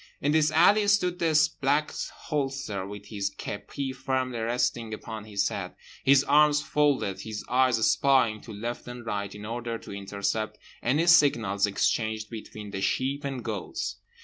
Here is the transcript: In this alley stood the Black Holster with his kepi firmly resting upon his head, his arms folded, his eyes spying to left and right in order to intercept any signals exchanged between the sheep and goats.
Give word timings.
In 0.19 0.31
this 0.31 0.49
alley 0.49 0.87
stood 0.87 1.19
the 1.19 1.39
Black 1.61 1.91
Holster 1.91 2.87
with 2.87 3.05
his 3.09 3.29
kepi 3.29 3.93
firmly 3.93 4.39
resting 4.39 4.95
upon 4.95 5.25
his 5.25 5.47
head, 5.49 5.75
his 6.03 6.23
arms 6.23 6.59
folded, 6.59 7.21
his 7.21 7.45
eyes 7.47 7.77
spying 7.87 8.41
to 8.41 8.51
left 8.51 8.87
and 8.87 9.05
right 9.05 9.35
in 9.35 9.45
order 9.45 9.77
to 9.77 9.91
intercept 9.91 10.57
any 10.81 11.05
signals 11.05 11.67
exchanged 11.67 12.31
between 12.31 12.71
the 12.71 12.81
sheep 12.81 13.23
and 13.23 13.43
goats. 13.43 13.97